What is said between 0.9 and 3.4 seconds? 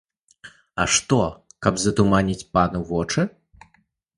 што, каб затуманіць пану вочы?!